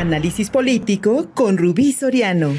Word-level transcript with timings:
Análisis 0.00 0.48
político 0.48 1.30
con 1.34 1.58
Rubí 1.58 1.92
Soriano. 1.92 2.54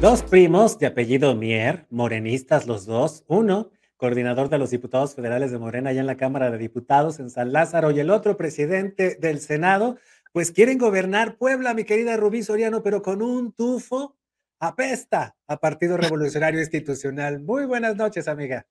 Dos 0.00 0.22
primos 0.22 0.78
de 0.78 0.86
apellido 0.86 1.34
Mier, 1.34 1.88
morenistas 1.90 2.68
los 2.68 2.86
dos, 2.86 3.24
uno 3.26 3.72
coordinador 3.96 4.48
de 4.48 4.58
los 4.58 4.70
diputados 4.70 5.16
federales 5.16 5.50
de 5.50 5.58
Morena 5.58 5.90
allá 5.90 6.02
en 6.02 6.06
la 6.06 6.16
Cámara 6.16 6.52
de 6.52 6.58
Diputados 6.58 7.18
en 7.18 7.30
San 7.30 7.52
Lázaro 7.52 7.90
y 7.90 7.98
el 7.98 8.10
otro 8.10 8.36
presidente 8.36 9.16
del 9.16 9.40
Senado, 9.40 9.98
pues 10.32 10.52
quieren 10.52 10.78
gobernar 10.78 11.36
Puebla, 11.36 11.74
mi 11.74 11.82
querida 11.82 12.16
Rubí 12.16 12.44
Soriano, 12.44 12.84
pero 12.84 13.02
con 13.02 13.22
un 13.22 13.50
tufo 13.50 14.14
apesta 14.60 15.34
a 15.48 15.56
Partido 15.56 15.96
Revolucionario 15.96 16.60
Institucional. 16.60 17.40
Muy 17.40 17.64
buenas 17.66 17.96
noches, 17.96 18.28
amiga. 18.28 18.66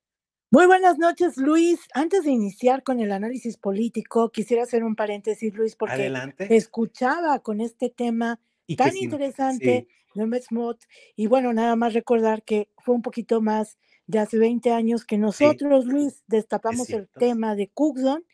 Muy 0.50 0.66
buenas 0.66 0.98
noches, 0.98 1.36
Luis. 1.36 1.80
Antes 1.94 2.24
de 2.24 2.30
iniciar 2.30 2.82
con 2.82 3.00
el 3.00 3.10
análisis 3.12 3.56
político, 3.56 4.30
quisiera 4.30 4.62
hacer 4.62 4.84
un 4.84 4.94
paréntesis, 4.94 5.52
Luis, 5.54 5.74
porque 5.74 5.94
Adelante. 5.94 6.54
escuchaba 6.54 7.40
con 7.40 7.60
este 7.60 7.90
tema 7.90 8.40
tan 8.76 8.96
interesante 8.96 9.88
de 10.14 10.26
Mexmod. 10.26 10.76
Y 11.16 11.26
bueno, 11.26 11.52
nada 11.52 11.76
más 11.76 11.92
recordar 11.92 12.44
que 12.44 12.68
fue 12.78 12.94
un 12.94 13.02
poquito 13.02 13.40
más 13.40 13.78
de 14.06 14.18
hace 14.20 14.38
20 14.38 14.70
años 14.70 15.04
que 15.04 15.18
nosotros, 15.18 15.86
Luis, 15.86 16.22
destapamos 16.26 16.90
el 16.90 17.08
tema 17.08 17.56
de 17.56 17.68
Cookson 17.68 18.24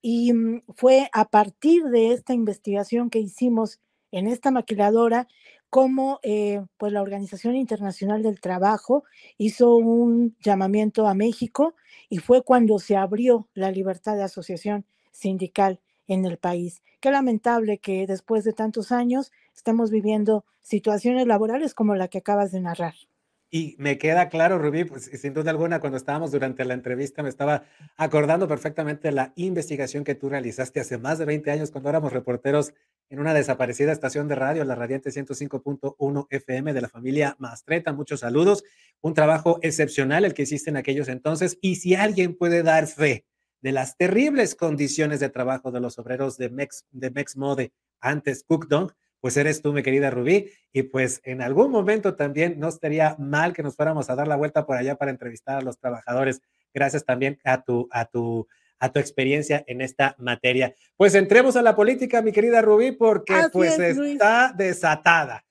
y 0.00 0.32
mm, 0.32 0.62
fue 0.76 1.08
a 1.12 1.28
partir 1.28 1.84
de 1.84 2.12
esta 2.12 2.32
investigación 2.32 3.10
que 3.10 3.18
hicimos 3.18 3.80
en 4.12 4.26
esta 4.26 4.50
maquiladora 4.50 5.28
como 5.70 6.18
eh, 6.22 6.62
pues 6.76 6.92
la 6.92 7.00
Organización 7.00 7.56
Internacional 7.56 8.22
del 8.22 8.40
Trabajo 8.40 9.04
hizo 9.38 9.76
un 9.76 10.36
llamamiento 10.40 11.06
a 11.06 11.14
México 11.14 11.74
y 12.08 12.18
fue 12.18 12.42
cuando 12.42 12.78
se 12.80 12.96
abrió 12.96 13.48
la 13.54 13.70
libertad 13.70 14.16
de 14.16 14.24
asociación 14.24 14.84
sindical 15.12 15.80
en 16.08 16.24
el 16.24 16.38
país. 16.38 16.82
Qué 17.00 17.10
lamentable 17.12 17.78
que 17.78 18.06
después 18.06 18.44
de 18.44 18.52
tantos 18.52 18.90
años 18.90 19.30
estemos 19.54 19.90
viviendo 19.90 20.44
situaciones 20.62 21.26
laborales 21.26 21.72
como 21.72 21.94
la 21.94 22.08
que 22.08 22.18
acabas 22.18 22.50
de 22.50 22.60
narrar. 22.60 22.94
Y 23.52 23.74
me 23.78 23.98
queda 23.98 24.28
claro, 24.28 24.58
Rubí, 24.58 24.84
pues 24.84 25.10
sin 25.12 25.34
duda 25.34 25.50
alguna, 25.50 25.80
cuando 25.80 25.96
estábamos 25.96 26.30
durante 26.30 26.64
la 26.64 26.74
entrevista, 26.74 27.24
me 27.24 27.28
estaba 27.28 27.64
acordando 27.96 28.46
perfectamente 28.46 29.10
la 29.10 29.32
investigación 29.34 30.04
que 30.04 30.14
tú 30.14 30.28
realizaste 30.28 30.78
hace 30.78 30.98
más 30.98 31.18
de 31.18 31.24
20 31.24 31.50
años 31.50 31.72
cuando 31.72 31.88
éramos 31.90 32.12
reporteros 32.12 32.72
en 33.08 33.18
una 33.18 33.34
desaparecida 33.34 33.90
estación 33.90 34.28
de 34.28 34.36
radio, 34.36 34.64
la 34.64 34.76
Radiante 34.76 35.10
105.1 35.10 36.26
FM 36.30 36.72
de 36.72 36.80
la 36.80 36.88
familia 36.88 37.34
Mastreta. 37.40 37.92
Muchos 37.92 38.20
saludos. 38.20 38.62
Un 39.00 39.14
trabajo 39.14 39.58
excepcional 39.62 40.24
el 40.24 40.32
que 40.32 40.42
hiciste 40.42 40.70
en 40.70 40.76
aquellos 40.76 41.08
entonces. 41.08 41.58
Y 41.60 41.76
si 41.76 41.96
alguien 41.96 42.36
puede 42.36 42.62
dar 42.62 42.86
fe 42.86 43.24
de 43.62 43.72
las 43.72 43.96
terribles 43.96 44.54
condiciones 44.54 45.18
de 45.18 45.28
trabajo 45.28 45.72
de 45.72 45.80
los 45.80 45.98
obreros 45.98 46.38
de 46.38 46.50
Mex, 46.50 46.86
de 46.92 47.10
Mex 47.10 47.36
Mode 47.36 47.72
antes 48.00 48.44
Cookdong, 48.44 48.92
pues 49.20 49.36
eres 49.36 49.62
tú, 49.62 49.72
mi 49.72 49.82
querida 49.82 50.10
Rubí, 50.10 50.50
y 50.72 50.82
pues 50.84 51.20
en 51.24 51.42
algún 51.42 51.70
momento 51.70 52.16
también 52.16 52.58
no 52.58 52.68
estaría 52.68 53.16
mal 53.18 53.52
que 53.52 53.62
nos 53.62 53.76
fuéramos 53.76 54.10
a 54.10 54.14
dar 54.14 54.26
la 54.26 54.36
vuelta 54.36 54.66
por 54.66 54.76
allá 54.76 54.96
para 54.96 55.10
entrevistar 55.10 55.58
a 55.58 55.62
los 55.62 55.78
trabajadores. 55.78 56.40
Gracias 56.72 57.04
también 57.04 57.38
a 57.44 57.62
tu, 57.62 57.88
a 57.90 58.06
tu, 58.06 58.48
a 58.78 58.90
tu 58.90 58.98
experiencia 58.98 59.62
en 59.66 59.80
esta 59.80 60.14
materia. 60.18 60.74
Pues 60.96 61.14
entremos 61.14 61.56
a 61.56 61.62
la 61.62 61.76
política, 61.76 62.22
mi 62.22 62.32
querida 62.32 62.62
Rubí, 62.62 62.92
porque 62.92 63.34
pues 63.52 63.78
está 63.78 64.54
desatada. 64.56 65.44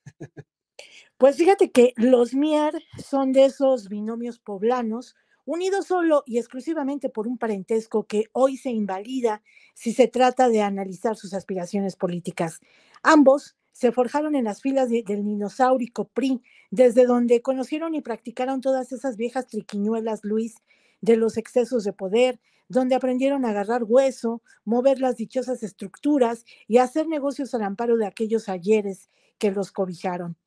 Pues 1.18 1.36
fíjate 1.36 1.70
que 1.70 1.94
los 1.98 2.34
Mier 2.34 2.74
son 2.98 3.34
de 3.34 3.44
esos 3.46 3.90
binomios 3.90 4.40
poblanos 4.40 5.18
unidos 5.44 5.88
solo 5.88 6.24
y 6.26 6.38
exclusivamente 6.38 7.10
por 7.10 7.28
un 7.28 7.38
parentesco 7.38 8.06
que 8.06 8.26
hoy 8.32 8.56
se 8.56 8.70
invalida 8.70 9.42
si 9.74 9.94
se 9.94 10.08
trata 10.08 10.48
de 10.48 10.62
analizar 10.62 11.16
sus 11.16 11.34
aspiraciones 11.34 11.96
políticas. 11.96 12.62
Ambos 13.04 13.58
se 13.72 13.92
forjaron 13.92 14.36
en 14.36 14.46
las 14.46 14.62
filas 14.62 14.90
del 14.90 15.04
dinosaurico 15.06 16.06
PRI, 16.10 16.42
desde 16.72 17.06
donde 17.06 17.42
conocieron 17.42 17.96
y 17.96 18.02
practicaron 18.02 18.62
todas 18.62 18.92
esas 18.92 19.16
viejas 19.16 19.48
triquiñuelas, 19.48 20.22
Luis, 20.24 20.56
de 21.02 21.16
los 21.16 21.38
excesos 21.38 21.84
de 21.84 21.94
poder, 21.94 22.40
donde 22.68 22.96
aprendieron 22.96 23.46
a 23.46 23.50
agarrar 23.50 23.84
hueso, 23.84 24.42
mover 24.64 25.00
las 25.00 25.16
dichosas 25.16 25.64
estructuras 25.64 26.46
y 26.68 26.78
hacer 26.78 27.08
negocios 27.08 27.54
al 27.54 27.64
amparo 27.64 27.98
de 27.98 28.06
aquellos 28.06 28.48
ayeres 28.48 29.10
que 29.40 29.52
los 29.52 29.72
cobijaron. 29.72 30.38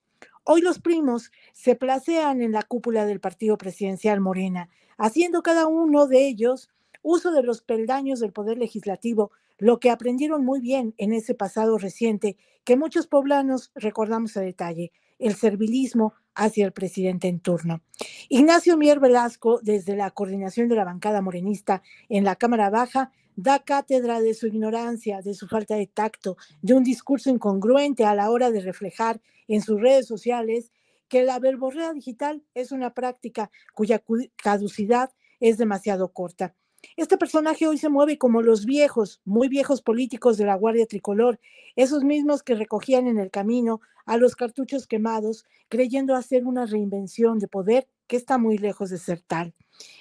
Hoy 0.45 0.61
los 0.61 0.81
primos 0.81 1.31
se 1.53 1.75
placean 1.75 2.43
en 2.43 2.53
la 2.53 2.63
cúpula 2.63 3.07
del 3.07 3.21
partido 3.21 3.57
presidencial 3.59 4.21
Morena, 4.21 4.69
haciendo 4.99 5.43
cada 5.43 5.67
uno 5.67 6.07
de 6.07 6.27
ellos 6.27 6.69
uso 7.03 7.33
de 7.33 7.43
los 7.43 7.63
peldaños 7.63 8.21
del 8.21 8.33
poder 8.33 8.59
legislativo 8.59 9.33
lo 9.59 9.79
que 9.79 9.91
aprendieron 9.91 10.45
muy 10.45 10.61
bien 10.61 10.95
en 10.99 11.13
ese 11.13 11.35
pasado 11.35 11.79
reciente 11.79 12.37
que 12.65 12.77
muchos 12.77 13.07
poblanos 13.07 13.71
recordamos 13.75 14.37
a 14.37 14.41
detalle, 14.41 14.93
el 15.19 15.35
servilismo 15.35 16.15
hacia 16.35 16.65
el 16.65 16.73
presidente 16.73 17.29
en 17.29 17.41
turno. 17.41 17.83
Ignacio 18.29 18.77
Mier 18.77 18.99
Velasco, 18.99 19.61
desde 19.63 19.97
la 19.97 20.11
coordinación 20.11 20.69
de 20.69 20.77
la 20.77 20.85
bancada 20.85 21.21
morenista 21.21 21.83
en 22.09 22.25
la 22.25 22.37
Cámara 22.37 22.71
Baja, 22.71 23.13
da 23.37 23.61
cátedra 23.61 24.21
de 24.21 24.35
su 24.35 24.47
ignorancia, 24.47 25.23
de 25.23 25.35
su 25.35 25.47
falta 25.49 25.77
de 25.77 25.87
tacto, 25.87 26.37
de 26.61 26.75
un 26.75 26.85
discurso 26.85 27.31
incongruente 27.31 28.05
a 28.05 28.15
la 28.15 28.31
hora 28.31 28.51
de 28.51 28.61
reflejar 28.61 29.21
en 29.49 29.63
sus 29.63 29.81
redes 29.81 30.07
sociales 30.07 30.73
que 31.09 31.23
la 31.23 31.39
verborrea 31.39 31.93
digital 31.93 32.43
es 32.55 32.73
una 32.73 32.95
práctica 32.95 33.51
cuya 33.75 34.03
caducidad 34.37 35.11
es 35.41 35.59
demasiado 35.59 36.13
corta. 36.13 36.55
Este 36.97 37.17
personaje 37.17 37.67
hoy 37.67 37.79
se 37.79 37.89
mueve 37.89 38.19
como 38.19 38.43
los 38.43 38.67
viejos, 38.67 39.21
muy 39.25 39.49
viejos 39.49 39.83
políticos 39.83 40.37
de 40.37 40.45
la 40.45 40.57
Guardia 40.57 40.87
Tricolor, 40.87 41.41
esos 41.77 42.05
mismos 42.05 42.43
que 42.43 42.55
recogían 42.55 43.07
en 43.07 43.19
el 43.19 43.31
camino 43.31 43.81
a 44.05 44.17
los 44.17 44.37
cartuchos 44.37 44.87
quemados, 44.87 45.47
creyendo 45.69 46.15
hacer 46.15 46.45
una 46.45 46.67
reinvención 46.67 47.39
de 47.39 47.49
poder 47.49 47.89
que 48.07 48.17
está 48.17 48.37
muy 48.37 48.59
lejos 48.59 48.91
de 48.91 48.99
ser 48.99 49.21
tal. 49.21 49.55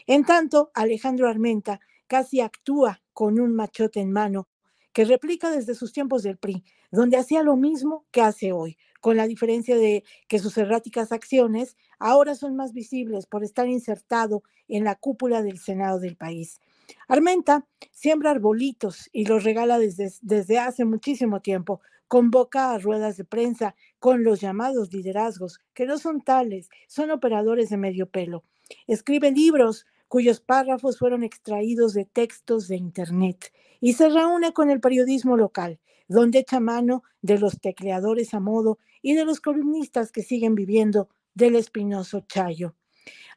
En 0.08 0.25
tanto, 0.25 0.72
Alejandro 0.74 1.30
Armenta 1.30 1.80
casi 2.08 2.42
actúa 2.42 3.02
con 3.13 3.40
un 3.40 3.56
machote 3.56 4.00
en 4.00 4.12
mano, 4.12 4.48
que 4.92 5.06
replica 5.06 5.50
desde 5.52 5.75
sus 5.75 5.94
tiempos 5.94 6.24
del 6.24 6.38
PRI, 6.38 6.63
donde 6.91 7.18
hacía 7.18 7.44
lo 7.44 7.56
mismo 7.56 8.06
que 8.12 8.22
hace 8.22 8.52
hoy, 8.52 8.78
con 9.00 9.18
la 9.18 9.28
diferencia 9.28 9.75
de 9.78 10.03
que 10.28 10.40
sus 10.40 10.57
erráticas 10.57 11.12
acciones 11.12 11.75
ahora 12.00 12.35
son 12.35 12.56
más 12.56 12.74
visibles 12.74 13.25
por 13.25 13.44
estar 13.44 13.68
insertado 13.68 14.44
en 14.68 14.84
la 14.84 14.96
cúpula 14.96 15.41
del 15.41 15.57
Senado 15.59 16.00
del 16.00 16.16
país. 16.16 16.59
Armenta 17.07 17.66
siembra 17.91 18.31
arbolitos 18.31 19.09
y 19.12 19.25
los 19.25 19.44
regala 19.44 19.80
desde, 19.80 20.12
desde 20.22 20.59
hace 20.59 20.85
muchísimo 20.85 21.41
tiempo. 21.41 21.81
Convoca 22.07 22.74
a 22.74 22.80
ruedas 22.80 23.18
de 23.18 23.24
prensa 23.24 23.75
con 24.00 24.24
los 24.24 24.41
llamados 24.41 24.94
liderazgos, 24.94 25.59
que 25.74 25.85
no 25.85 25.97
son 25.97 26.22
tales, 26.22 26.69
son 26.88 27.09
operadores 27.09 27.69
de 27.69 27.78
medio 27.78 28.09
pelo. 28.09 28.44
Escribe 28.88 29.31
libros 29.31 29.85
cuyos 30.12 30.42
párrafos 30.42 30.98
fueron 30.98 31.24
extraídos 31.24 31.94
de 31.94 32.04
textos 32.04 32.68
de 32.68 32.76
Internet 32.76 33.54
y 33.80 33.94
se 33.94 34.10
reúne 34.10 34.52
con 34.52 34.70
el 34.70 34.82
periodismo 34.82 35.38
local, 35.38 35.80
donde 36.10 36.40
echa 36.40 36.60
mano 36.60 37.04
de 37.22 37.40
los 37.40 37.62
tecleadores 37.62 38.34
a 38.34 38.42
modo 38.42 38.78
y 39.02 39.14
de 39.14 39.24
los 39.24 39.40
columnistas 39.40 40.12
que 40.12 40.22
siguen 40.22 40.54
viviendo 40.54 41.08
del 41.34 41.56
espinoso 41.56 42.20
Chayo. 42.28 42.76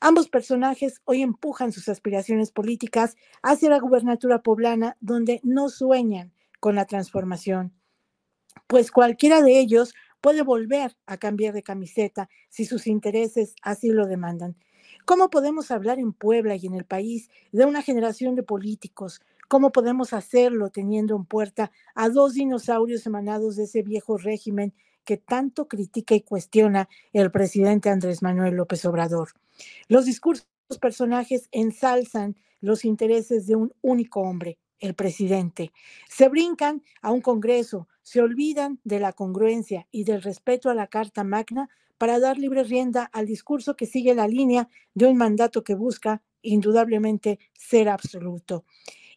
Ambos 0.00 0.28
personajes 0.28 1.00
hoy 1.04 1.22
empujan 1.22 1.70
sus 1.70 1.88
aspiraciones 1.88 2.50
políticas 2.50 3.14
hacia 3.40 3.70
la 3.70 3.78
gubernatura 3.78 4.42
poblana, 4.42 4.96
donde 5.00 5.38
no 5.44 5.68
sueñan 5.68 6.32
con 6.58 6.74
la 6.74 6.86
transformación, 6.86 7.72
pues 8.66 8.90
cualquiera 8.90 9.42
de 9.42 9.60
ellos 9.60 9.94
puede 10.20 10.42
volver 10.42 10.96
a 11.06 11.18
cambiar 11.18 11.54
de 11.54 11.62
camiseta 11.62 12.28
si 12.48 12.64
sus 12.64 12.88
intereses 12.88 13.54
así 13.62 13.90
lo 13.90 14.08
demandan. 14.08 14.56
¿Cómo 15.04 15.28
podemos 15.28 15.70
hablar 15.70 15.98
en 15.98 16.12
Puebla 16.12 16.56
y 16.56 16.66
en 16.66 16.74
el 16.74 16.84
país 16.84 17.30
de 17.52 17.66
una 17.66 17.82
generación 17.82 18.34
de 18.34 18.42
políticos? 18.42 19.20
¿Cómo 19.48 19.70
podemos 19.70 20.14
hacerlo 20.14 20.70
teniendo 20.70 21.14
en 21.14 21.26
puerta 21.26 21.70
a 21.94 22.08
dos 22.08 22.34
dinosaurios 22.34 23.04
emanados 23.04 23.56
de 23.56 23.64
ese 23.64 23.82
viejo 23.82 24.16
régimen 24.16 24.72
que 25.04 25.18
tanto 25.18 25.68
critica 25.68 26.14
y 26.14 26.22
cuestiona 26.22 26.88
el 27.12 27.30
presidente 27.30 27.90
Andrés 27.90 28.22
Manuel 28.22 28.54
López 28.54 28.84
Obrador. 28.86 29.28
Los 29.88 30.06
discursos 30.06 30.48
los 30.70 30.78
personajes 30.78 31.48
ensalzan 31.52 32.36
los 32.62 32.86
intereses 32.86 33.46
de 33.46 33.54
un 33.54 33.74
único 33.82 34.20
hombre, 34.22 34.58
el 34.78 34.94
presidente. 34.94 35.72
Se 36.08 36.30
brincan 36.30 36.82
a 37.02 37.10
un 37.12 37.20
Congreso, 37.20 37.86
se 38.02 38.22
olvidan 38.22 38.80
de 38.82 38.98
la 38.98 39.12
congruencia 39.12 39.86
y 39.90 40.04
del 40.04 40.22
respeto 40.22 40.70
a 40.70 40.74
la 40.74 40.86
Carta 40.86 41.22
Magna 41.22 41.68
para 41.98 42.18
dar 42.18 42.38
libre 42.38 42.64
rienda 42.64 43.04
al 43.12 43.26
discurso 43.26 43.76
que 43.76 43.86
sigue 43.86 44.14
la 44.14 44.28
línea 44.28 44.68
de 44.94 45.06
un 45.06 45.16
mandato 45.16 45.64
que 45.64 45.74
busca 45.74 46.22
indudablemente 46.42 47.38
ser 47.52 47.88
absoluto. 47.88 48.64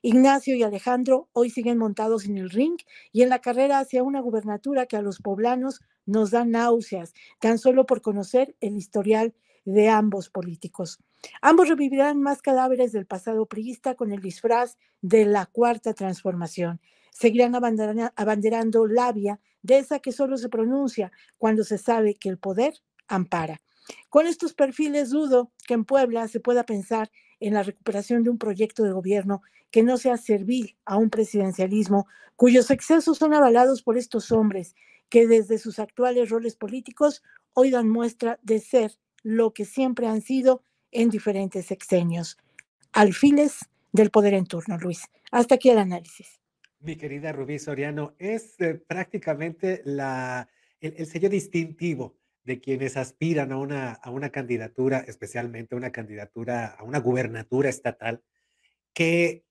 Ignacio 0.02 0.56
y 0.56 0.64
Alejandro 0.64 1.28
hoy 1.34 1.50
siguen 1.50 1.78
montados 1.78 2.26
en 2.26 2.38
el 2.38 2.50
ring 2.50 2.78
y 3.12 3.24
en 3.24 3.30
la 3.30 3.40
carrera 3.40 3.80
hacia 3.80 4.04
una 4.04 4.22
gubernatura 4.22 4.86
que 4.86 4.96
a 4.96 5.02
los 5.02 5.20
poblanos 5.20 5.82
nos 6.06 6.32
da 6.32 6.46
náuseas, 6.46 7.14
tan 7.40 7.58
solo 7.58 7.86
por 7.86 8.02
conocer 8.02 8.56
el 8.62 8.78
historial 8.78 9.34
de 9.66 9.90
ambos 9.90 10.30
políticos. 10.30 11.00
Ambos 11.42 11.68
revivirán 11.68 12.22
más 12.22 12.42
cadáveres 12.42 12.92
del 12.94 13.06
pasado 13.06 13.48
priista 13.48 13.96
con 13.96 14.12
el 14.12 14.22
disfraz 14.22 14.78
de 15.02 15.26
la 15.26 15.46
cuarta 15.46 15.94
transformación. 15.94 16.80
Seguirán 17.18 17.56
abanderando 17.56 18.86
labia 18.86 19.40
de 19.64 19.80
esa 19.80 19.98
que 19.98 20.12
solo 20.12 20.38
se 20.38 20.50
pronuncia 20.50 21.12
cuando 21.40 21.64
se 21.64 21.80
sabe 21.80 22.14
que 22.14 22.30
el 22.30 22.38
poder 22.38 22.76
ampara. 23.08 23.60
Con 24.10 24.28
estos 24.28 24.54
perfiles 24.54 25.10
dudo 25.10 25.52
que 25.66 25.74
en 25.74 25.84
Puebla 25.84 26.28
se 26.28 26.40
pueda 26.40 26.64
pensar 26.64 27.10
en 27.40 27.56
la 27.56 27.64
recuperación 27.64 28.22
de 28.22 28.30
un 28.30 28.38
proyecto 28.38 28.84
de 28.84 28.92
gobierno 28.92 29.42
que 29.72 29.82
no 29.82 29.98
sea 29.98 30.18
servil 30.18 30.78
a 30.86 30.98
un 30.98 31.10
presidencialismo 31.10 32.06
cuyos 32.36 32.70
excesos 32.70 33.18
son 33.18 33.34
avalados 33.34 33.82
por 33.82 33.98
estos 33.98 34.32
hombres 34.32 34.76
que 35.10 35.26
desde 35.26 35.58
sus 35.58 35.80
actuales 35.80 36.30
roles 36.30 36.56
políticos 36.56 37.24
hoy 37.54 37.72
dan 37.72 37.90
muestra 37.90 38.40
de 38.44 38.60
ser 38.60 38.92
lo 39.24 39.54
que 39.54 39.66
siempre 39.66 40.06
han 40.06 40.22
sido 40.22 40.62
en 40.92 41.10
diferentes 41.10 41.72
exenios. 41.72 42.38
Alfiles 42.94 43.58
del 43.92 44.12
poder 44.12 44.36
en 44.36 44.46
turno, 44.46 44.78
Luis. 44.78 45.02
Hasta 45.32 45.56
aquí 45.56 45.72
el 45.72 45.80
análisis. 45.80 46.40
Mi 46.88 46.96
querida 46.96 47.34
Rubí 47.34 47.60
Soriano, 47.60 48.16
es 48.18 48.56
eh, 48.62 48.76
prácticamente 48.76 49.82
la, 49.84 50.48
el, 50.80 51.06
sello 51.06 51.28
distintivo 51.28 52.16
de 52.46 52.62
quienes 52.62 52.96
aspiran 52.96 53.52
a 53.52 53.58
una, 53.58 53.92
a 53.92 54.10
una 54.10 54.30
candidatura, 54.30 55.00
especialmente 55.00 55.76
una 55.76 55.92
candidatura 55.92 56.68
a 56.68 56.84
una 56.84 57.00
gubernatura 57.00 57.68
estatal, 57.68 58.24
que 58.94 59.44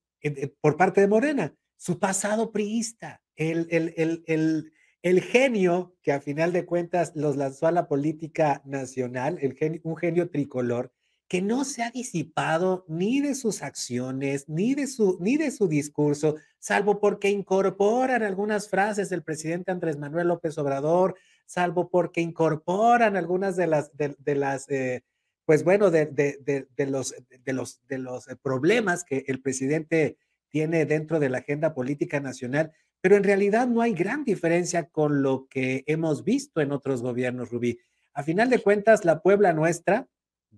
por 0.62 0.78
parte 0.78 1.02
de 1.02 1.08
Morena, 1.08 1.54
su 1.76 1.98
pasado 1.98 2.52
priista, 2.52 3.22
el, 3.34 3.66
el, 3.70 3.92
el, 3.98 4.72
el, 5.02 5.20
genio 5.20 5.94
que 6.00 6.12
a 6.12 6.22
final 6.22 6.54
de 6.54 6.64
cuentas 6.64 7.12
los 7.14 7.36
lanzó 7.36 7.66
a 7.66 7.72
la 7.72 7.86
política 7.86 8.62
nacional, 8.64 9.38
el 9.42 9.82
un 9.84 9.96
genio 9.98 10.30
tricolor, 10.30 10.90
que 11.28 11.42
no 11.42 11.64
se 11.64 11.82
ha 11.82 11.90
disipado 11.90 12.84
ni 12.88 13.20
de 13.20 13.34
sus 13.34 13.62
acciones, 13.62 14.48
ni 14.48 14.74
de 14.74 14.86
su, 14.86 15.18
ni 15.20 15.36
de 15.36 15.50
su 15.50 15.66
discurso, 15.66 16.36
salvo 16.58 17.00
porque 17.00 17.30
incorporan 17.30 18.22
algunas 18.22 18.68
frases 18.68 19.08
del 19.08 19.22
presidente 19.22 19.72
Andrés 19.72 19.98
Manuel 19.98 20.28
López 20.28 20.56
Obrador, 20.58 21.16
salvo 21.44 21.88
porque 21.88 22.20
incorporan 22.20 23.16
algunas 23.16 23.56
de 23.56 23.66
las, 23.66 23.90
de, 23.96 24.34
las 24.34 24.68
eh, 24.68 25.02
pues 25.44 25.64
bueno, 25.64 25.90
de, 25.90 26.06
de, 26.06 26.86
los, 26.86 27.14
de, 27.44 27.52
los, 27.52 27.80
de 27.86 27.98
los 27.98 28.26
problemas 28.42 29.04
que 29.04 29.24
el 29.26 29.40
presidente 29.40 30.18
tiene 30.48 30.86
dentro 30.86 31.18
de 31.18 31.28
la 31.28 31.38
agenda 31.38 31.74
política 31.74 32.20
nacional, 32.20 32.72
pero 33.00 33.16
en 33.16 33.24
realidad 33.24 33.66
no 33.66 33.82
hay 33.82 33.92
gran 33.92 34.24
diferencia 34.24 34.88
con 34.88 35.22
lo 35.22 35.46
que 35.48 35.84
hemos 35.86 36.24
visto 36.24 36.60
en 36.60 36.72
otros 36.72 37.02
gobiernos, 37.02 37.50
Rubí. 37.50 37.78
A 38.14 38.22
final 38.22 38.48
de 38.48 38.60
cuentas, 38.60 39.04
la 39.04 39.22
Puebla 39.22 39.52
nuestra, 39.52 40.08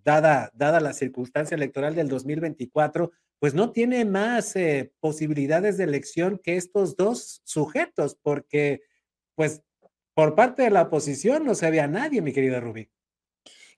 dada, 0.04 0.50
dada 0.54 0.80
la 0.80 0.92
circunstancia 0.92 1.54
electoral 1.54 1.94
del 1.94 2.08
2024, 2.08 3.12
pues 3.38 3.54
no 3.54 3.72
tiene 3.72 4.04
más 4.04 4.56
eh, 4.56 4.92
posibilidades 5.00 5.76
de 5.76 5.84
elección 5.84 6.40
que 6.42 6.56
estos 6.56 6.96
dos 6.96 7.40
sujetos, 7.44 8.16
porque 8.20 8.82
pues 9.34 9.62
por 10.14 10.34
parte 10.34 10.62
de 10.62 10.70
la 10.70 10.82
oposición 10.82 11.44
no 11.44 11.54
se 11.54 11.70
ve 11.70 11.80
a 11.80 11.86
nadie, 11.86 12.20
mi 12.20 12.32
querida 12.32 12.58
Rubí. 12.58 12.90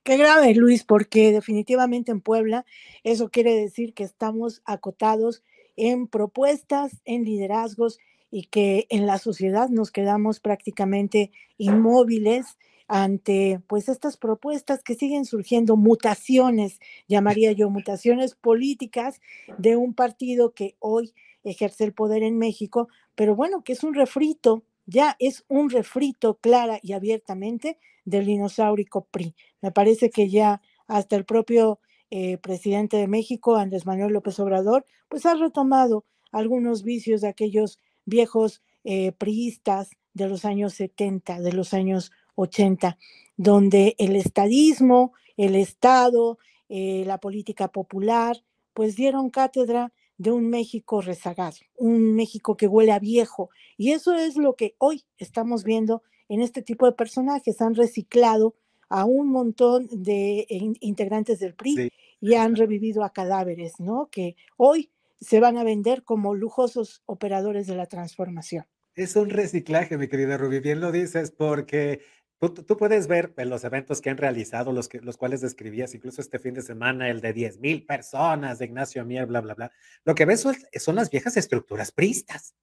Qué 0.02 0.16
grave, 0.16 0.54
Luis, 0.54 0.84
porque 0.84 1.32
definitivamente 1.32 2.10
en 2.10 2.22
Puebla 2.22 2.64
eso 3.04 3.28
quiere 3.28 3.54
decir 3.54 3.92
que 3.92 4.04
estamos 4.04 4.62
acotados 4.64 5.42
en 5.76 6.06
propuestas, 6.06 7.02
en 7.04 7.24
liderazgos 7.24 7.98
y 8.30 8.44
que 8.44 8.86
en 8.88 9.06
la 9.06 9.18
sociedad 9.18 9.68
nos 9.68 9.90
quedamos 9.90 10.40
prácticamente 10.40 11.32
inmóviles 11.58 12.56
ante 12.92 13.60
pues 13.68 13.88
estas 13.88 14.16
propuestas 14.16 14.82
que 14.82 14.96
siguen 14.96 15.24
surgiendo, 15.24 15.76
mutaciones, 15.76 16.80
llamaría 17.06 17.52
yo, 17.52 17.70
mutaciones 17.70 18.34
políticas 18.34 19.20
de 19.58 19.76
un 19.76 19.94
partido 19.94 20.54
que 20.54 20.74
hoy 20.80 21.14
ejerce 21.44 21.84
el 21.84 21.92
poder 21.92 22.24
en 22.24 22.36
México, 22.36 22.88
pero 23.14 23.36
bueno, 23.36 23.62
que 23.62 23.74
es 23.74 23.84
un 23.84 23.94
refrito, 23.94 24.64
ya 24.86 25.14
es 25.20 25.44
un 25.46 25.70
refrito 25.70 26.38
clara 26.40 26.80
y 26.82 26.94
abiertamente 26.94 27.78
del 28.04 28.26
dinosaurico 28.26 29.04
PRI. 29.04 29.36
Me 29.62 29.70
parece 29.70 30.10
que 30.10 30.28
ya 30.28 30.60
hasta 30.88 31.14
el 31.14 31.24
propio 31.24 31.78
eh, 32.10 32.38
presidente 32.38 32.96
de 32.96 33.06
México, 33.06 33.54
Andrés 33.54 33.86
Manuel 33.86 34.14
López 34.14 34.40
Obrador, 34.40 34.84
pues 35.08 35.26
ha 35.26 35.34
retomado 35.34 36.04
algunos 36.32 36.82
vicios 36.82 37.20
de 37.20 37.28
aquellos 37.28 37.78
viejos 38.04 38.62
eh, 38.82 39.12
priistas 39.12 39.90
de 40.12 40.28
los 40.28 40.44
años 40.44 40.74
70, 40.74 41.40
de 41.40 41.52
los 41.52 41.72
años 41.72 42.10
80, 42.40 42.98
donde 43.36 43.94
el 43.98 44.16
estadismo, 44.16 45.12
el 45.36 45.54
Estado, 45.54 46.38
eh, 46.68 47.04
la 47.06 47.18
política 47.18 47.68
popular, 47.68 48.36
pues 48.74 48.96
dieron 48.96 49.30
cátedra 49.30 49.92
de 50.18 50.32
un 50.32 50.50
México 50.50 51.00
rezagado, 51.00 51.56
un 51.76 52.14
México 52.14 52.56
que 52.56 52.66
huele 52.66 52.92
a 52.92 52.98
viejo. 52.98 53.50
Y 53.76 53.92
eso 53.92 54.14
es 54.14 54.36
lo 54.36 54.54
que 54.54 54.74
hoy 54.78 55.02
estamos 55.16 55.64
viendo 55.64 56.02
en 56.28 56.42
este 56.42 56.60
tipo 56.60 56.86
de 56.86 56.92
personajes. 56.92 57.60
Han 57.62 57.74
reciclado 57.74 58.54
a 58.90 59.04
un 59.04 59.28
montón 59.28 59.88
de 59.90 60.46
integrantes 60.80 61.38
del 61.38 61.54
PRI 61.54 61.90
y 62.20 62.34
han 62.34 62.54
revivido 62.54 63.02
a 63.02 63.12
cadáveres, 63.12 63.80
¿no? 63.80 64.08
Que 64.10 64.36
hoy 64.56 64.90
se 65.20 65.40
van 65.40 65.56
a 65.56 65.64
vender 65.64 66.02
como 66.02 66.34
lujosos 66.34 67.02
operadores 67.06 67.66
de 67.66 67.76
la 67.76 67.86
transformación. 67.86 68.66
Es 68.94 69.16
un 69.16 69.30
reciclaje, 69.30 69.96
mi 69.96 70.08
querida 70.08 70.36
Rubí, 70.36 70.60
bien 70.60 70.80
lo 70.80 70.92
dices, 70.92 71.30
porque 71.30 72.02
Tú, 72.40 72.78
puedes 72.78 73.06
ver 73.06 73.34
en 73.36 73.50
los 73.50 73.64
eventos 73.64 74.00
que 74.00 74.08
han 74.08 74.16
realizado, 74.16 74.72
los, 74.72 74.88
que, 74.88 74.98
los 75.02 75.18
cuales 75.18 75.42
describías, 75.42 75.94
incluso 75.94 76.22
este 76.22 76.38
fin 76.38 76.54
de 76.54 76.62
semana, 76.62 77.10
el 77.10 77.20
de 77.20 77.34
10 77.34 77.58
mil 77.58 77.84
personas 77.84 78.58
de 78.58 78.64
Ignacio 78.64 79.04
Mier, 79.04 79.26
bla, 79.26 79.42
bla, 79.42 79.52
bla. 79.52 79.72
Lo 80.04 80.14
que 80.14 80.24
ves 80.24 80.40
son, 80.40 80.56
son 80.76 80.94
las 80.94 81.10
viejas 81.10 81.36
estructuras 81.36 81.92
pristas. 81.92 82.54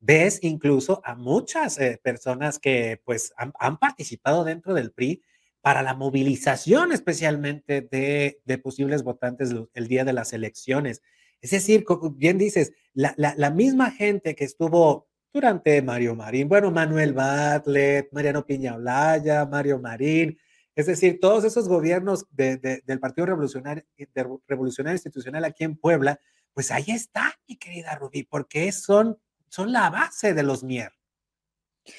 Ves 0.00 0.38
incluso 0.42 1.00
a 1.02 1.14
muchas 1.14 1.78
eh, 1.78 1.98
personas 2.02 2.58
que 2.58 3.00
pues 3.06 3.32
han, 3.38 3.78
participado 3.78 4.44
dentro 4.44 4.74
del 4.74 4.92
PRI 4.92 5.22
para 5.62 5.80
la 5.80 5.94
movilización 5.94 6.92
especialmente 6.92 7.80
de, 7.80 8.42
de 8.44 8.58
posibles 8.58 9.02
votantes 9.02 9.54
el 9.72 9.88
día 9.88 10.04
de 10.04 10.12
las 10.12 10.34
elecciones. 10.34 11.00
Es 11.40 11.52
decir, 11.52 11.86
bien 12.16 12.36
dices, 12.36 12.72
la, 12.92 13.14
la, 13.16 13.34
la 13.38 13.50
misma 13.50 13.92
gente 13.92 14.34
que 14.34 14.44
estuvo 14.44 15.08
durante 15.32 15.80
Mario 15.82 16.14
Marín. 16.14 16.48
Bueno, 16.48 16.70
Manuel 16.70 17.12
Bartlett, 17.12 18.12
Mariano 18.12 18.44
Piña 18.44 18.74
Olaya, 18.74 19.46
Mario 19.46 19.78
Marín, 19.78 20.38
es 20.74 20.86
decir, 20.86 21.18
todos 21.20 21.44
esos 21.44 21.68
gobiernos 21.68 22.26
del 22.30 23.00
Partido 23.00 23.26
Revolucionario, 23.26 23.84
Revolucionario 24.46 24.94
Institucional 24.94 25.44
aquí 25.44 25.64
en 25.64 25.76
Puebla, 25.76 26.18
pues 26.54 26.70
ahí 26.70 26.86
está, 26.88 27.34
mi 27.46 27.56
querida 27.56 27.94
Rubí, 27.94 28.24
porque 28.24 28.72
son, 28.72 29.18
son 29.48 29.72
la 29.72 29.90
base 29.90 30.34
de 30.34 30.42
los 30.42 30.64
Mier. 30.64 30.92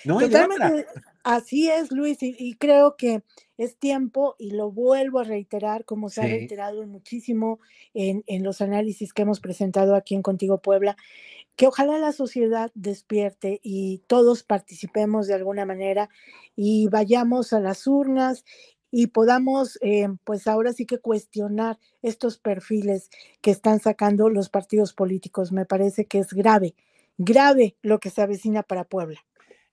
No 0.06 0.20
Totalmente, 0.20 0.88
así 1.24 1.70
es, 1.70 1.92
Luis, 1.92 2.18
y, 2.22 2.56
creo 2.56 2.96
que 2.96 3.24
es 3.58 3.78
tiempo, 3.78 4.36
y 4.38 4.52
lo 4.52 4.72
vuelvo 4.72 5.20
a 5.20 5.24
reiterar, 5.24 5.86
como 5.86 6.10
se 6.10 6.22
ha 6.22 6.26
reiterado 6.26 6.86
muchísimo 6.86 7.60
en, 7.94 8.24
en, 8.28 8.44
los 8.44 8.62
análisis 8.62 9.14
que 9.14 9.22
hemos 9.22 9.40
presentado 9.40 9.96
aquí 9.96 10.16
en 10.16 10.22
Contigo 10.22 10.62
Puebla, 10.62 10.98
que 11.56 11.68
ojalá 11.68 11.98
la 12.00 12.12
sociedad 12.12 12.72
despierte 12.74 13.60
y 13.64 14.00
todos 14.08 14.44
participemos 14.44 15.28
de 15.28 15.36
alguna 15.36 15.66
manera 15.66 16.10
y 16.56 16.88
vayamos 16.88 17.54
a 17.54 17.60
las 17.60 17.86
urnas 17.86 18.44
y 18.96 19.08
podamos, 19.08 19.80
eh, 19.82 20.08
pues 20.24 20.48
ahora 20.48 20.72
sí 20.72 20.86
que 20.86 21.00
cuestionar 21.00 21.80
estos 22.04 22.38
perfiles 22.38 23.10
que 23.42 23.50
están 23.50 23.80
sacando 23.80 24.30
los 24.30 24.50
partidos 24.50 24.94
políticos. 24.94 25.52
Me 25.52 25.66
parece 25.66 26.06
que 26.06 26.20
es 26.20 26.32
grave, 26.32 26.76
grave 27.18 27.76
lo 27.82 28.00
que 28.00 28.12
se 28.12 28.22
avecina 28.22 28.62
para 28.62 28.84
Puebla. 28.84 29.20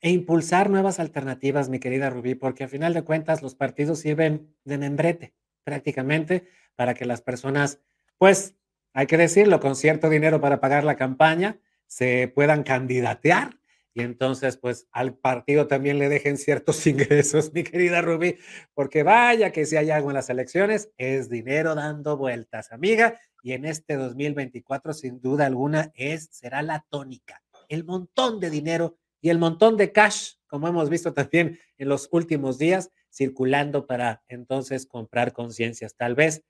E 0.01 0.11
impulsar 0.11 0.71
nuevas 0.71 0.99
alternativas, 0.99 1.69
mi 1.69 1.79
querida 1.79 2.11
Rubí, 2.11 2.35
porque 2.35 2.65
a 2.65 2.69
final 2.69 2.95
de 2.95 3.03
cuentas 3.03 3.43
los 3.43 3.55
partidos 3.55 3.99
sirven 4.01 4.55
de 4.65 4.79
membrete 4.79 5.35
prácticamente 5.65 6.49
para 6.75 6.95
que 6.95 7.05
las 7.05 7.21
personas, 7.21 7.81
pues, 8.17 8.57
hay 8.93 9.07
que 9.07 9.17
decirlo, 9.17 9.61
con 9.61 9.77
cierto 9.77 10.09
dinero 10.09 10.41
para 10.41 10.61
pagar 10.61 10.85
la 10.85 10.97
campaña, 10.97 11.61
se 11.87 12.29
puedan 12.29 12.63
candidatear 12.63 13.61
y 13.93 14.03
entonces 14.03 14.57
pues 14.57 14.87
al 14.93 15.17
partido 15.17 15.67
también 15.67 15.99
le 15.99 16.09
dejen 16.09 16.37
ciertos 16.39 16.87
ingresos, 16.87 17.53
mi 17.53 17.65
querida 17.65 18.01
Rubí, 18.01 18.39
porque 18.75 19.03
vaya 19.03 19.53
que 19.53 19.67
si 19.67 19.77
hay 19.77 19.91
algo 19.91 20.11
en 20.11 20.15
las 20.15 20.31
elecciones, 20.31 20.91
es 20.97 21.29
dinero 21.29 21.75
dando 21.75 22.17
vueltas, 22.17 22.73
amiga, 22.73 23.19
y 23.43 23.53
en 23.53 23.65
este 23.65 23.97
2024 23.97 24.93
sin 24.93 25.21
duda 25.21 25.47
alguna 25.47 25.91
es 25.95 26.29
será 26.31 26.63
la 26.63 26.85
tónica, 26.89 27.43
el 27.69 27.85
montón 27.85 28.39
de 28.39 28.51
dinero 28.51 28.99
y 29.21 29.31
el 29.31 29.39
montón 29.39 29.77
de 29.77 29.93
cash, 29.93 30.35
como 30.47 30.69
hemos 30.69 30.89
visto 30.89 31.13
también 31.13 31.59
en 31.79 31.89
los 31.89 32.09
últimos 32.13 32.59
días, 32.59 32.91
circulando 33.13 33.87
para 33.87 34.23
entonces 34.29 34.87
comprar 34.87 35.33
conciencias. 35.33 35.97
Tal 35.97 36.15
vez 36.15 36.45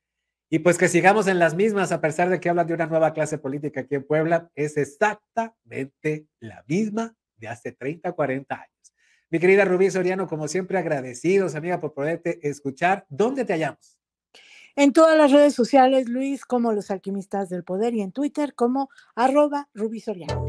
y 0.53 0.59
pues 0.59 0.79
que 0.79 0.89
sigamos 0.89 1.29
en 1.29 1.39
las 1.39 1.55
mismas, 1.55 1.93
a 1.93 2.01
pesar 2.01 2.29
de 2.29 2.41
que 2.41 2.49
hablan 2.49 2.67
de 2.67 2.75
una 2.75 2.87
nueva 2.87 3.13
clase 3.13 3.39
política 3.39 3.83
aquí 3.83 3.95
en 3.95 4.05
Puebla, 4.05 4.51
es 4.57 4.77
exactamente 4.77 6.27
la 6.41 6.65
misma 6.67 7.15
de 7.37 7.47
hace 7.47 7.71
30, 7.71 8.11
40 8.11 8.57
años. 8.57 8.95
Mi 9.31 9.39
querida 9.39 9.65
Rubí 9.65 9.93
Soriano, 9.93 10.27
como 10.27 10.49
siempre, 10.49 10.77
agradecidos, 10.77 11.55
amiga, 11.55 11.79
por 11.79 11.95
poderte 11.95 12.41
escuchar. 12.43 13.07
¿Dónde 13.09 13.45
te 13.45 13.53
hallamos? 13.53 14.00
En 14.81 14.95
todas 14.95 15.15
las 15.19 15.31
redes 15.31 15.55
sociales, 15.55 16.09
Luis, 16.09 16.47
como 16.47 16.73
Los 16.73 16.91
Alquimistas 16.91 17.51
del 17.51 17.65
Poder 17.65 17.93
y 17.93 18.01
en 18.01 18.13
Twitter 18.13 18.55
como 18.55 18.89
arroba 19.15 19.69
Rubisoriano. 19.75 20.47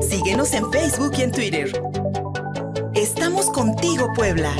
Síguenos 0.00 0.54
en 0.54 0.70
Facebook 0.70 1.10
y 1.18 1.22
en 1.22 1.32
Twitter. 1.32 1.82
Estamos 2.94 3.50
contigo, 3.50 4.06
Puebla. 4.14 4.52